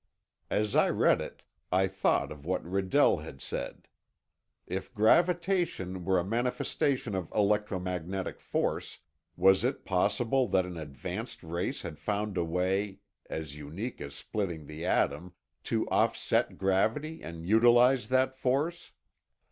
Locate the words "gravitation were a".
4.95-6.23